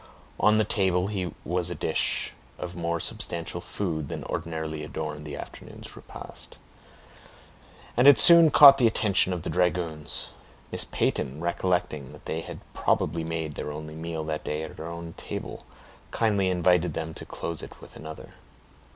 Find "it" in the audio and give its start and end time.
8.07-8.17, 17.61-17.79